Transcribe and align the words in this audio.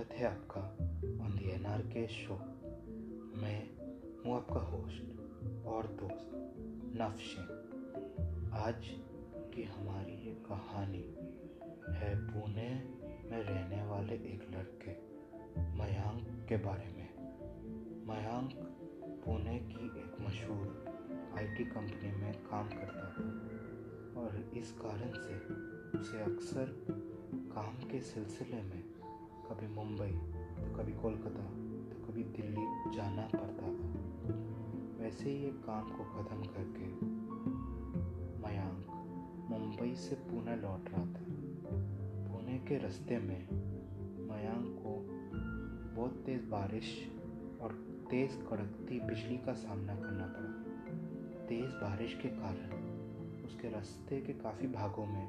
स्वागत 0.00 0.14
है 0.14 0.26
आपका 0.26 0.60
on 1.24 1.36
the 1.38 1.50
N 1.50 1.66
R 1.66 1.82
K 1.82 2.06
show 2.06 2.34
मैं 3.40 3.76
हूँ 4.22 4.36
आपका 4.36 4.60
होस्ट 4.60 5.02
और 5.66 5.86
दोस्त 5.86 6.30
नफशिन। 6.96 8.50
आज 8.52 8.86
की 9.54 9.62
हमारी 9.62 10.12
ये 10.12 10.34
कहानी 10.34 11.14
है 11.94 12.14
पुणे 12.26 12.68
में 13.30 13.42
रहने 13.42 13.86
वाले 13.86 14.14
एक 14.14 14.46
लड़के, 14.50 14.92
मयांक 15.78 16.46
के 16.48 16.56
बारे 16.56 16.86
में। 16.86 17.08
मयांक 18.06 18.50
पुणे 19.24 19.58
की 19.58 19.86
एक 19.86 20.16
मशहूर 20.20 20.84
आईटी 21.38 21.64
कंपनी 21.64 22.12
में 22.12 22.32
काम 22.32 22.68
करता 22.68 23.08
था 23.10 23.28
और 24.20 24.50
इस 24.54 24.72
कारण 24.72 25.12
से 25.12 25.54
उसे 25.98 26.20
अक्सर 26.20 26.86
काम 27.30 27.88
के 27.88 28.00
सिलसिले 28.00 28.62
में 28.62 28.89
कभी 29.50 29.66
मुंबई 29.66 30.10
तो 30.56 30.74
कभी 30.76 30.92
कोलकाता 30.92 31.44
तो 31.90 31.96
कभी 32.06 32.22
दिल्ली 32.22 32.66
जाना 32.96 33.22
पड़ता 33.32 33.68
था। 33.68 34.34
वैसे 35.00 35.30
ही 35.30 35.44
एक 35.46 35.58
काम 35.64 35.88
को 35.88 36.04
ख़त्म 36.04 36.42
करके 36.42 36.86
मयांक 38.42 38.86
मुंबई 39.50 39.94
से 39.94 40.16
पुणे 40.16 40.56
लौट 40.56 40.90
रहा 40.90 41.04
था। 41.06 41.24
पुणे 42.28 42.58
के 42.58 42.78
रास्ते 42.78 43.18
में 43.18 43.48
मयांक 44.28 44.66
को 44.78 44.94
बहुत 45.96 46.22
तेज़ 46.26 46.46
बारिश 46.46 46.94
और 47.62 47.72
तेज़ 48.10 48.36
कड़कती 48.50 49.00
बिजली 49.00 49.36
का 49.36 49.52
सामना 49.52 49.94
करना 49.94 50.26
पड़ा। 50.26 51.46
तेज़ 51.46 51.70
बारिश 51.74 52.14
के 52.14 52.28
कारण 52.28 53.44
उसके 53.44 53.70
रास्ते 53.70 54.20
के 54.20 54.32
काफ़ी 54.32 54.68
भागों 54.68 55.06
में 55.06 55.26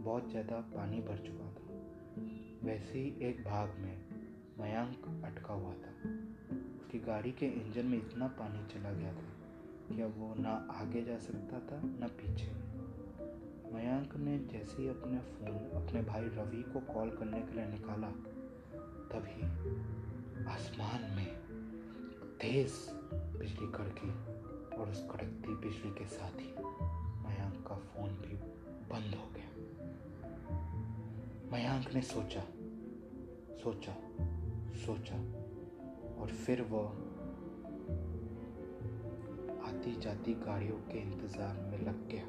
बहुत 0.00 0.30
ज़्यादा 0.30 0.56
पानी 0.76 1.00
भर 1.00 1.26
चुका 1.26 1.44
था। 1.44 1.68
वैसे 2.64 2.98
ही 2.98 3.28
एक 3.28 3.44
भाग 3.44 3.68
में 3.68 3.98
मयांक 4.60 5.24
अटका 5.24 5.54
हुआ 5.54 5.72
था। 5.72 6.10
उसकी 6.76 6.98
गाड़ी 6.98 7.32
के 7.32 7.46
इंजन 7.46 7.86
में 7.86 7.98
इतना 7.98 8.26
पानी 8.26 8.74
चला 8.74 8.92
गया 8.92 9.12
था 9.12 9.28
कि 9.88 10.02
अब 10.02 10.14
वो 10.16 10.34
ना 10.38 10.68
आगे 10.70 11.02
जा 11.02 11.18
सकता 11.18 11.60
था, 11.60 11.82
ना 11.84 12.06
पीछे। 12.06 12.52
मयांक 13.74 14.16
ने 14.16 14.38
जैसे 14.38 14.82
ही 14.82 14.88
अपने 14.88 15.18
फ़ोन, 15.18 15.82
अपने 15.82 16.02
भाई 16.02 16.22
रवि 16.22 16.62
को 16.62 16.94
कॉल 16.94 17.10
करने 17.10 17.40
के 17.40 17.52
लिए 17.52 17.66
निकाला, 17.66 18.08
तभी 19.12 19.42
आसमान 20.44 21.16
में 21.16 21.36
तेज 22.40 22.72
बिजली 23.12 23.72
कड़की 23.72 24.10
और 24.76 24.88
उस 24.90 25.08
कड़कती 25.10 25.54
बिजली 25.54 25.90
के 25.90 26.06
साथ 26.06 26.40
ही 26.40 26.52
मयांक 27.28 27.66
का 27.66 27.74
फ़ोन 27.74 28.10
भी 28.10 28.34
बंद 28.88 29.14
हो 29.14 29.30
गया। 29.34 29.49
मयांक 31.52 31.94
ने 31.94 32.00
सोचा 32.02 32.40
सोचा 33.62 33.92
सोचा, 34.76 35.16
और 36.22 36.28
फिर 36.28 36.62
वह 36.62 36.86
आती 39.68 39.94
जाती 40.00 40.34
गाड़ियों 40.34 40.76
के 40.76 40.98
इंतज़ार 40.98 41.56
में 41.60 41.78
लग 41.78 42.06
गया 42.08 42.26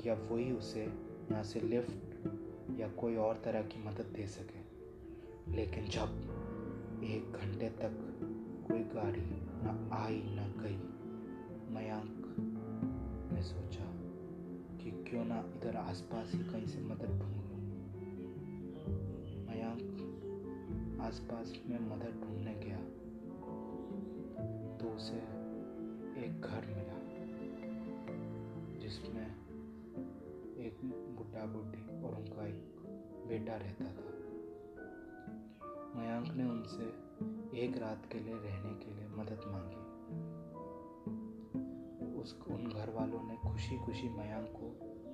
कि 0.00 0.08
अब 0.08 0.28
वही 0.30 0.52
उसे 0.52 0.84
यहाँ 0.84 1.42
से 1.42 1.60
लिफ्ट 1.60 2.80
या 2.80 2.88
कोई 2.88 3.16
और 3.16 3.42
तरह 3.44 3.62
की 3.62 3.84
मदद 3.84 4.12
दे 4.16 4.26
सके। 4.26 4.62
लेकिन 5.52 5.88
जब 5.88 6.08
एक 7.04 7.32
घंटे 7.32 7.68
तक 7.68 8.00
कोई 8.68 8.82
गाड़ी 8.94 9.20
न 9.20 9.90
आई, 9.92 10.22
न 10.26 10.52
गई, 10.62 10.78
मयांक 11.74 12.34
ने 13.32 13.42
सोचा 13.42 13.84
कि 14.76 14.90
क्यों 15.10 15.24
ना 15.24 15.44
इधर 15.56 15.76
आसपास 15.76 16.32
ही 16.34 16.44
कहीं 16.44 16.66
से 16.66 16.80
मदद 16.80 17.18
ढूंढ 17.20 17.43
आसपास 21.04 21.52
में 21.66 21.78
मदद 21.78 22.20
ढूँढने 22.20 22.54
गया 22.54 22.78
तो 24.78 24.88
उसे 24.96 25.16
एक 26.24 26.40
घर 26.40 26.66
मिला, 26.66 26.98
जिसमें 28.78 29.26
एक 30.58 30.78
बुढ़ा 31.16 31.44
बुढ़ी 31.46 32.02
और 32.02 32.14
उनका 32.14 32.46
एक 32.46 32.62
बेटा 33.28 33.56
रहता 33.56 33.84
था। 33.84 34.12
मयांक 35.96 36.28
ने 36.36 36.44
उनसे 36.44 36.86
एक 37.58 37.76
रात 37.76 38.08
के 38.12 38.18
लिए 38.18 38.34
रहने 38.34 38.74
के 38.74 38.94
लिए 38.94 39.08
मदद 39.08 39.40
मांगी। 39.46 39.82
उस, 42.20 42.38
उन 42.50 42.66
घर 42.66 42.90
वालों 42.90 43.22
ने 43.22 43.36
खुशी 43.36 43.78
खुशी 43.78 44.08
मयांक 44.08 44.48
को 44.56 44.66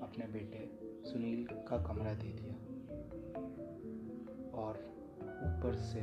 अपने 0.03 0.27
बेटे 0.27 0.71
सुनील 1.11 1.47
का 1.47 1.79
कमरा 1.83 2.15
दे 2.15 2.33
दिया 2.33 2.55
और 4.53 5.00
ऊपर 5.61 5.75
से 5.75 6.01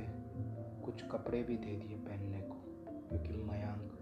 कुछ 0.86 1.04
कपड़े 1.12 1.44
भी 1.44 1.58
दे 1.58 1.76
दिए 1.76 1.98
पहनने 1.98 2.42
को, 2.42 2.56
क्योंकि 3.10 3.30
मयांक 3.34 3.94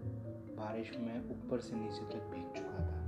बारिश 0.58 0.90
में 0.98 1.30
ऊपर 1.30 1.60
से 1.60 1.76
नीचे 1.76 2.02
तक 2.02 2.24
भीग 2.24 2.56
चुका 2.56 2.78
था। 2.78 2.98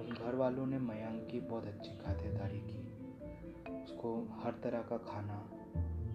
उन 0.00 0.14
घर 0.14 0.34
वालों 0.34 0.66
ने 0.66 0.78
मयांक 0.78 1.28
की 1.30 1.40
बहुत 1.40 1.66
अच्छी 1.66 1.90
खातिरदारी 1.90 2.58
की। 2.58 2.80
उसको 3.84 4.28
हर 4.42 4.52
तरह 4.52 4.82
का 4.82 4.96
खाना 4.96 5.38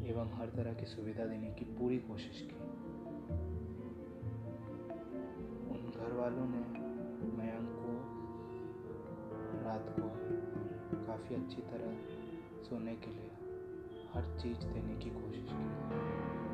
एवं 0.05 0.33
हर 0.33 0.49
तरह 0.49 0.73
की 0.73 0.85
सुविधा 0.85 1.25
देने 1.25 1.51
की 1.51 1.65
पूरी 1.65 1.97
कोशिश 1.97 2.41
की। 2.41 2.59
उन 5.69 5.91
घर 5.95 6.13
वालों 6.13 6.45
ने 6.45 6.61
मयांक 7.37 7.69
को 7.79 7.95
रात 9.65 9.95
को 9.99 10.07
काफ़ी 11.07 11.35
अच्छी 11.35 11.61
तरह 11.61 11.97
सोने 12.63 12.95
के 12.95 13.11
लिए 13.11 13.28
हर 14.13 14.23
चीज़ 14.39 14.57
देने 14.57 14.95
की 14.95 15.09
कोशिश 15.09 15.49
की। 15.51 16.48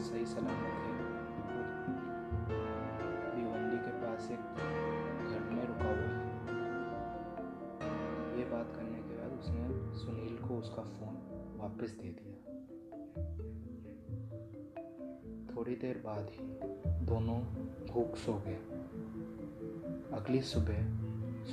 सही 0.00 0.26
सलामत 0.26 0.48
है 0.48 0.92
भिवंडी 3.34 3.76
के 3.76 3.90
पास 3.90 4.30
एक 4.30 4.38
घर 5.28 5.50
में 5.50 5.66
रुका 5.66 5.84
हुआ 5.84 5.92
है। 5.92 6.28
ये 8.38 8.44
बात 8.44 8.72
करने 8.76 8.98
के 8.98 9.14
बाद 9.14 9.38
उसने 9.38 9.98
सुनील 9.98 10.36
को 10.48 10.58
उसका 10.58 10.82
फ़ोन 10.82 11.14
वापस 11.60 11.90
दे 11.90 12.08
दिया। 12.08 12.36
थोड़ी 15.56 15.74
देर 15.76 16.02
बाद 16.04 16.30
ही 16.30 16.46
दोनों 17.06 17.38
भूख 17.86 18.16
सो 18.16 18.42
गए। 18.46 18.60
अगली 20.16 20.40
सुबह 20.40 20.78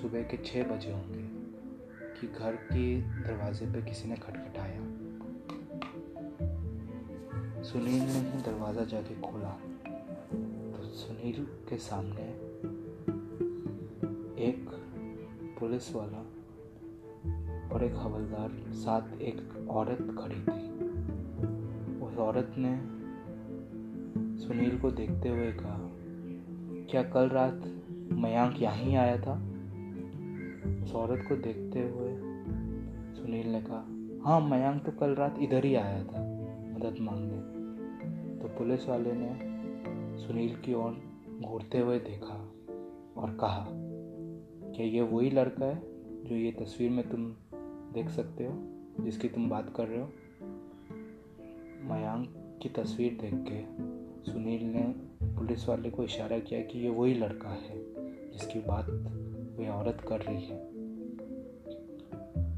सुबह 0.01 0.23
के 0.23 0.37
छः 0.37 0.63
बजे 0.63 0.91
होंगे 0.91 1.27
कि 2.19 2.27
घर 2.27 2.55
के 2.55 3.01
दरवाजे 3.01 3.65
पे 3.65 3.81
किसी 3.81 4.07
ने 4.07 4.15
खटखटाया। 4.15 4.56
सुनील 7.67 8.01
ने 8.01 8.19
ही 8.21 8.41
दरवाज़ा 8.41 8.83
जाके 8.83 9.15
खोला 9.21 9.49
तो 10.73 10.83
सुनील 10.89 11.45
के 11.69 11.77
सामने 11.77 12.27
एक 14.43 14.69
पुलिस 15.59 15.95
वाला 15.95 16.21
और 17.69 17.83
एक 17.83 17.95
हवलदार 17.95 18.55
साथ 18.73 19.21
एक 19.21 19.67
औरत 19.69 20.15
खड़ी 20.19 20.39
थी। 20.41 21.99
उस 21.99 22.17
औरत 22.17 22.55
ने 22.57 22.71
सुनील 24.37 24.77
को 24.79 24.91
देखते 24.91 25.29
हुए 25.29 25.51
कहा, 25.51 25.89
क्या 26.91 27.03
कल 27.03 27.29
रात 27.29 27.61
मयांक 28.13 28.61
यहाँ 28.61 28.95
आया 28.95 29.17
था? 29.17 29.33
उस 30.83 30.95
औरत 30.95 31.25
को 31.29 31.35
देखते 31.35 31.87
हुए 31.89 32.15
सुनील 33.15 33.51
ने 33.51 33.61
कहा 33.61 33.83
हाँ 34.25 34.39
मयांक 34.49 34.83
तो 34.85 34.91
कल 34.91 35.15
रात 35.15 35.35
इधर 35.39 35.65
ही 35.65 35.75
आया 35.75 36.03
था, 36.03 36.21
मदद 36.73 36.97
मांगने। 37.01 37.55
पुलिस 38.57 38.87
वाले 38.89 39.11
ने 39.13 39.39
सुनील 40.27 40.55
की 40.55 40.73
ओर 40.73 41.01
घूरते 41.45 41.79
हुए 41.79 41.99
देखा 41.99 42.51
और 43.17 43.37
कहा, 43.41 43.67
क्या 44.75 44.85
ये 44.85 45.01
वही 45.01 45.29
लड़का 45.29 45.65
है 45.65 45.81
जो 46.23 46.35
ये 46.35 46.51
तस्वीर 46.51 46.89
में 46.89 47.09
तुम 47.09 47.35
देख 47.93 48.09
सकते 48.09 48.45
हो, 48.45 48.53
जिसकी 49.03 49.29
तुम 49.29 49.49
बात 49.49 49.73
कर 49.75 49.87
रहे 49.87 50.01
हो? 50.01 50.07
मयांक 51.83 52.59
की 52.63 52.69
तस्वीर 52.69 53.17
देख 53.21 53.33
के 53.33 53.87
सुनील 54.31 54.63
ने 54.63 54.95
पुलिस 55.37 55.69
वाले 55.69 55.89
को 55.89 56.03
इशारा 56.03 56.39
किया 56.39 56.61
कि 56.61 56.79
ये 56.79 56.89
वही 56.89 57.13
लड़का 57.13 57.49
है 57.49 57.77
जिसकी 58.31 58.59
बात 58.59 58.89
वह 59.59 59.69
औरत 59.69 60.01
कर 60.07 60.21
रही 60.21 60.45
है। 60.45 60.69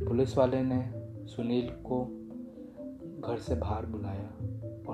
पुलिस 0.05 0.37
वाले 0.37 0.61
ने 0.61 0.91
सुनील 1.27 1.69
को 1.69 2.05
घर 3.27 3.37
से 3.37 3.55
बाहर 3.55 3.85
बुलाया। 3.85 4.35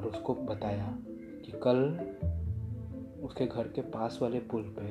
और 0.06 0.12
उसको 0.12 0.34
बताया 0.36 0.98
कि 1.46 1.52
कल 1.52 1.78
उसके 3.24 3.46
घर 3.46 3.68
के 3.68 3.82
पास 3.82 4.20
वाले 4.22 4.40
पुल 4.40 4.76
पे 4.80 4.86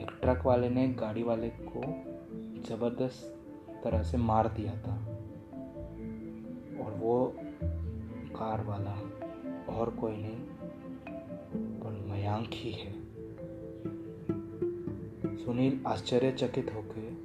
एक 0.00 0.18
ट्रक 0.22 0.42
वाले 0.46 0.68
ने 0.68 0.88
गाड़ी 0.88 1.22
वाले 1.22 1.48
को 1.48 1.80
ज़बरदस्त 2.68 3.36
तरह 3.84 4.02
से 4.02 4.16
मार 4.16 4.48
दिया 4.48 4.72
था। 4.72 4.96
और 6.84 6.92
वो 6.92 7.32
कार 8.36 8.64
वाला 8.64 8.92
और 9.78 9.90
कोई 9.90 10.12
नहीं, 10.16 10.40
पर 11.80 12.06
मयांक 12.10 12.50
ही 12.52 12.72
है। 12.72 12.92
सुनील 15.36 15.80
आश्चर्यचकित 15.86 16.74
होकर 16.74 17.16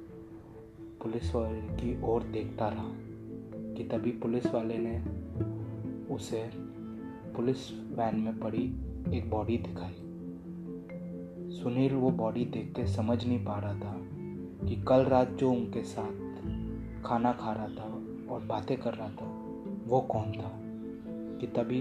पुलिस 1.02 1.34
वाले 1.34 1.60
की 1.60 2.02
ओर 2.02 2.22
देखता 2.22 2.68
रहा 2.68 2.90
कि 3.74 3.84
तभी 3.84 4.10
पुलिस 4.10 4.46
वाले 4.46 4.78
ने 4.78 5.22
उसे 6.14 6.71
पुलिस 7.36 7.72
वैन 7.72 8.16
में 8.16 8.40
पड़ी 8.40 8.64
एक 9.18 9.30
बॉडी 9.30 9.58
दिखाई। 9.58 9.94
सुनील 11.52 11.94
वो 11.94 12.10
बॉडी 12.10 12.44
देख 12.44 12.72
के 12.76 12.86
समझ 12.86 13.26
नहीं 13.26 13.44
पा 13.44 13.58
रहा 13.58 13.74
था 13.74 14.00
कि 14.68 14.84
कल 14.88 15.04
रात 15.04 15.28
जो 15.28 15.50
उनके 15.50 15.82
साथ 15.82 16.12
खाना 17.02 17.32
खा 17.32 17.52
रहा 17.52 17.68
था 17.68 18.02
और 18.34 18.44
बातें 18.46 18.76
कर 18.76 18.94
रहा 18.94 19.08
था, 19.08 19.26
वो 19.86 20.00
कौन 20.00 20.32
था? 20.32 20.58
कि 21.40 21.46
तभी 21.46 21.80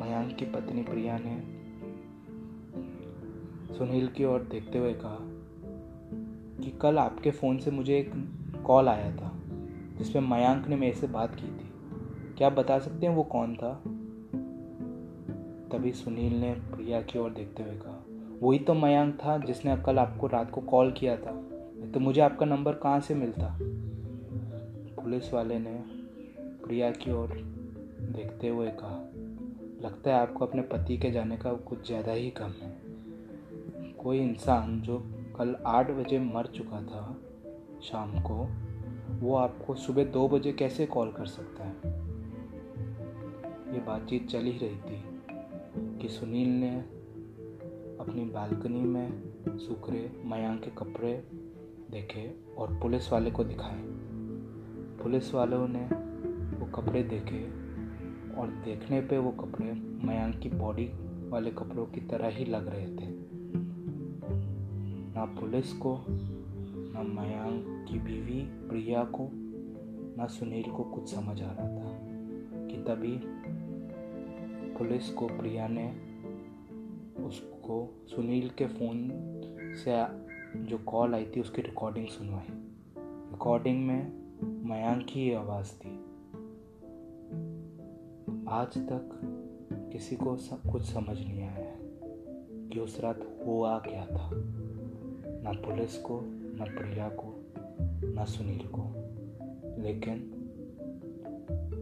मयांक 0.00 0.36
की 0.36 0.44
पत्नी 0.44 0.82
प्रिया 0.82 1.18
ने 1.18 1.56
सुनील 3.74 4.08
की 4.08 4.24
ओर 4.24 4.40
देखते 4.40 4.78
हुए 4.78 4.92
कहा 4.92 5.18
कि 6.64 6.78
कल 6.80 6.98
आपके 6.98 7.30
फ़ोन 7.30 7.58
से 7.58 7.70
मुझे 7.70 7.98
एक 7.98 8.12
कॉल 8.66 8.88
आया 8.88 9.16
था, 9.16 9.32
जिसमें 9.98 10.22
मयांक 10.22 10.68
ने 10.68 10.76
मेरे 10.76 10.92
से 10.92 11.06
बात 11.06 11.34
की 11.34 11.46
थी। 11.46 11.70
क्या 12.38 12.48
आप 12.48 12.54
बता 12.54 12.78
सकते 12.78 13.06
हैं 13.06 13.14
वो 13.14 13.22
कौन 13.22 13.56
था? 13.56 13.82
तभी 15.72 15.92
सुनील 15.92 16.34
ने 16.40 16.52
प्रिया 16.52 17.00
की 17.02 17.18
ओर 17.18 17.30
देखते 17.30 17.62
हुए 17.62 17.72
कहा, 17.72 18.04
वही 18.42 18.58
तो 18.58 18.74
मयांक 18.74 19.14
था 19.14 19.38
जिसने 19.38 19.76
कल 19.76 19.98
आपको 19.98 20.26
रात 20.26 20.50
को 20.50 20.60
कॉल 20.60 20.90
किया 20.92 21.16
था। 21.16 21.32
तो 21.94 22.00
मुझे 22.00 22.20
आपका 22.20 22.46
नंबर 22.46 22.72
कहाँ 22.72 23.00
से 23.00 23.14
मिलता? 23.14 23.58
पुलिस 25.02 25.32
वाले 25.34 25.58
ने 25.58 25.74
प्रिया 26.64 26.90
की 26.90 27.12
ओर 27.12 27.28
देखते 28.12 28.48
हुए 28.48 28.70
कहा, 28.70 28.98
लगता 29.82 30.10
है 30.10 30.20
आपको 30.20 30.46
अपने 30.46 30.62
पति 30.62 30.96
के 30.98 31.10
जाने 31.10 31.36
का 31.36 31.52
कुछ 31.52 31.86
ज़्यादा 31.86 32.12
ही 32.12 32.30
कम 32.30 32.50
है। 32.62 32.76
कोई 33.98 34.18
इंसान 34.18 34.80
जो 34.80 34.98
कल 35.38 35.56
आठ 35.66 35.90
बजे 35.90 36.18
मर 36.18 36.46
चुका 36.46 36.82
था 36.82 37.16
शाम 37.82 38.18
को, 38.20 38.48
वो 39.20 39.36
आपको 39.36 39.74
सुबह 39.74 40.04
दो 40.04 40.28
बजे 40.28 40.52
कैसे 40.52 40.86
कॉल 40.86 41.12
कर 41.12 41.26
सकता 41.26 41.64
है? 41.64 41.76
ये 43.74 43.80
बातचीत 43.80 44.28
चल 44.28 44.42
ही 44.42 44.58
रही 44.58 44.76
थी। 44.76 45.15
कि 46.06 46.12
सुनील 46.12 46.48
ने 46.48 46.80
अपनी 48.00 48.24
बालकनी 48.24 48.80
में 48.80 49.22
सूख 49.48 49.90
मयांक 50.24 50.62
के 50.62 50.70
कपड़े 50.70 51.28
देखे 51.90 52.34
और 52.58 52.78
पुलिस 52.82 53.12
वाले 53.12 53.30
को 53.30 53.44
दिखाए। 53.44 53.82
पुलिस 55.02 55.34
वालों 55.34 55.68
ने 55.68 55.84
वो 56.56 56.66
कपड़े 56.66 57.02
देखे 57.02 57.44
और 58.34 58.48
देखने 58.64 59.00
पे 59.00 59.18
वो 59.18 59.30
कपड़े 59.30 59.72
मयांक 60.06 60.38
की 60.38 60.48
बॉडी 60.48 60.90
वाले 61.28 61.50
कपड़ों 61.50 61.86
की 61.86 62.00
तरह 62.00 62.28
ही 62.28 62.44
लग 62.44 62.68
रहे 62.68 62.86
थे। 62.86 63.08
ना 65.14 65.24
पुलिस 65.24 65.72
को, 65.72 66.04
ना 66.68 67.02
मयांक 67.02 67.88
की 67.88 67.98
बीवी 67.98 68.68
प्रिया 68.68 69.04
को, 69.04 69.30
ना 70.16 70.26
सुनील 70.26 70.70
को 70.70 70.84
कुछ 70.84 71.14
समझ 71.14 71.42
आ 71.42 71.52
रहा 71.52 71.68
था 71.68 71.98
कि 72.66 72.76
तभी 72.76 73.46
पुलिस 74.78 75.10
को 75.10 75.26
प्रिया 75.26 75.68
ने 75.68 75.96
उसको 77.22 78.04
सुनील 78.06 78.50
के 78.50 78.66
फ़ोन 78.66 79.10
से 79.74 79.92
जो 80.64 80.78
कॉल 80.78 81.14
आई 81.14 81.26
थी, 81.26 81.40
उसकी 81.40 81.62
रिकॉर्डिंग 81.62 82.06
सुनवाई। 82.06 82.54
रिकॉर्डिंग 83.32 83.86
में 83.86 84.12
मयांक 84.68 85.06
की 85.06 85.32
आवाज़ 85.32 85.66
थी। 85.66 85.96
आज 88.48 88.78
तक 88.78 89.20
किसी 89.92 90.16
को 90.16 90.36
सब 90.36 90.62
कुछ 90.72 90.82
समझ 90.82 91.18
नहीं 91.18 91.42
आया 91.42 91.76
कि 92.68 92.80
उस 92.80 93.00
रात 93.00 93.38
हुआ 93.46 93.78
क्या 93.78 94.06
था। 94.06 94.30
ना 95.42 95.52
पुलिस 95.52 95.98
को, 95.98 96.20
ना 96.26 96.64
प्रिया 96.64 97.08
को, 97.08 97.44
ना 98.14 98.24
सुनील 98.24 98.66
को। 98.66 98.92
लेकिन 99.82 100.32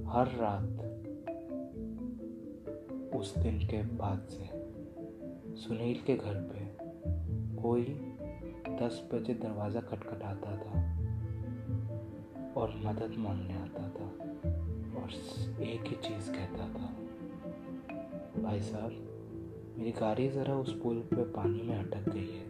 हर 0.09 0.27
रात 0.27 0.84
उस 3.15 3.39
दिन 3.39 3.59
के 3.59 3.83
बाद 3.83 4.27
से 4.31 4.45
सुनील 5.57 6.01
के 6.07 6.17
घर 6.17 6.35
पे 6.35 6.75
कोई 7.63 7.83
दस 8.69 9.09
बजे 9.15 9.35
दरवाज़ा 9.35 9.81
खटखटाता 9.81 10.57
था 10.57 10.99
और 12.61 12.83
मदद 12.85 13.15
मांगने 13.19 13.55
आता 13.55 13.83
था 13.83 14.07
और 15.03 15.11
एक 15.63 15.85
ही 15.85 15.97
चीज़ 15.97 16.33
कहता 16.33 16.69
था, 16.69 16.95
भाई 18.43 18.61
साहब, 18.61 18.93
मेरी 19.79 19.93
गाड़ी 19.93 20.29
ज़रा 20.29 20.55
उस 20.55 20.81
पुल 20.83 20.99
पे 20.99 21.25
पानी 21.25 21.63
में 21.63 21.79
अटक 21.79 22.09
गई 22.09 22.31
है। 22.31 22.47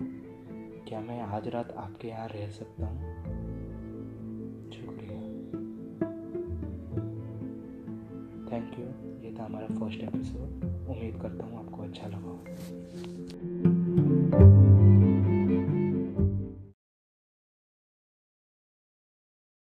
क्या 0.89 1.01
मैं 1.01 1.21
आज 1.21 1.49
रात 1.49 1.73
आपके 1.73 2.09
यहाँ 2.09 2.29
रह 2.29 2.51
सकता 2.51 2.87
हूँ? 2.87 3.01
शुक्रिया। 4.71 5.21
थैंक 8.53 8.79
यू 8.79 9.14
हमारा 9.45 9.67
फ़र्स्ट 9.79 10.01
एपिसोड 10.01 10.65
उम्मीद 10.89 11.21
करता 11.23 11.47
हूँ 11.47 11.59
आपको 11.59 11.83
अच्छा 11.83 12.07
लगा 12.09 13.74